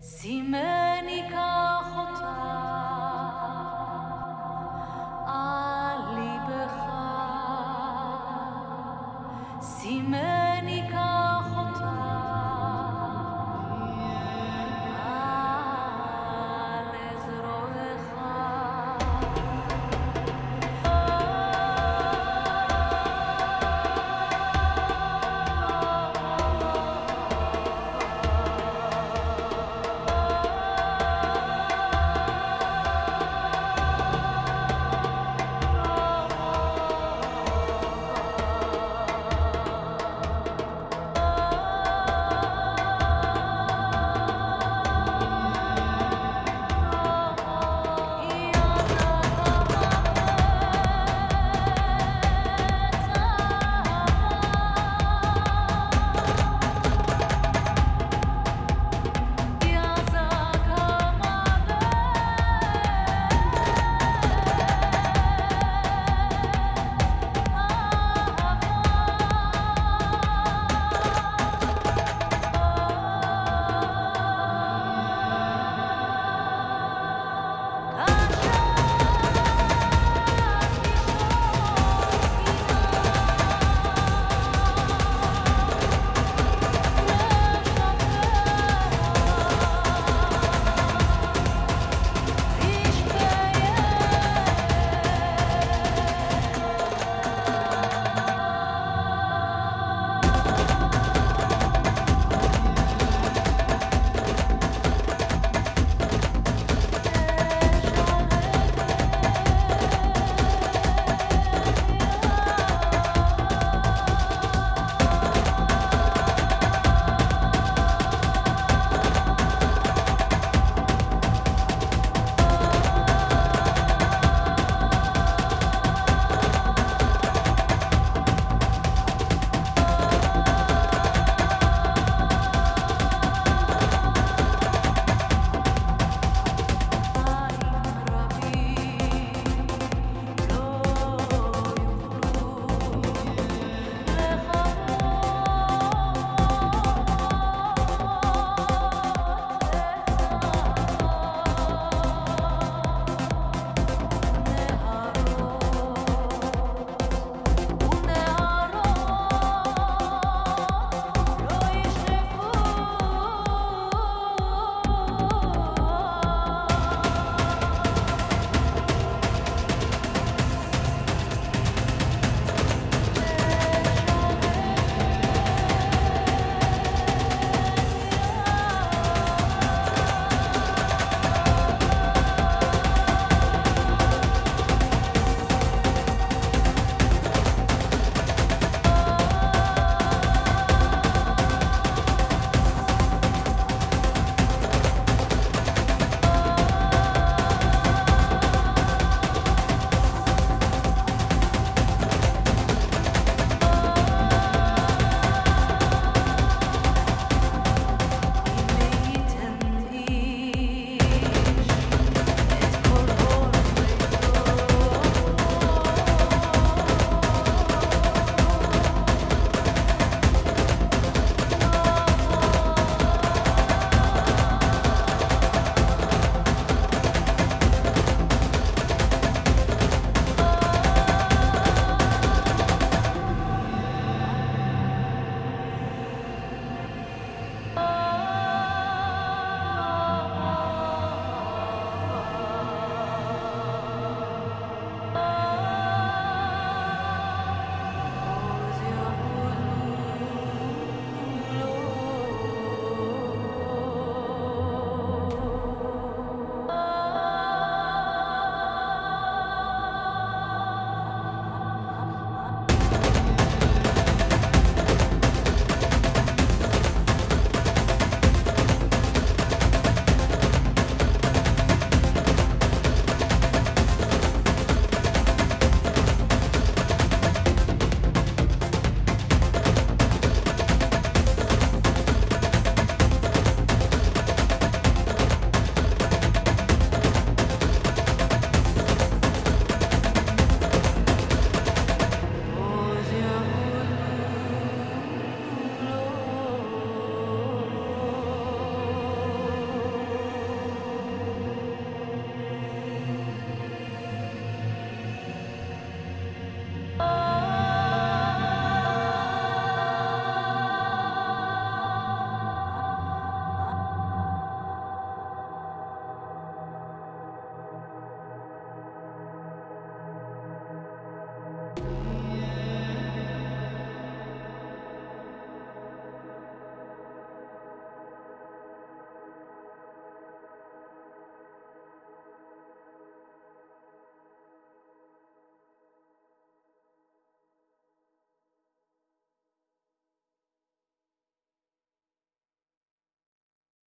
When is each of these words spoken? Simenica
Simenica 0.00 1.53